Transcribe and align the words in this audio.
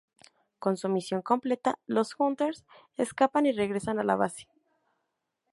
Con 0.57 0.77
su 0.77 0.89
misión 0.89 1.21
completa, 1.21 1.77
los 1.85 2.15
Hunters 2.17 2.65
escapan 2.97 3.45
y 3.45 3.51
regresan 3.51 3.99
a 3.99 4.03
la 4.03 4.15
base. 4.15 4.47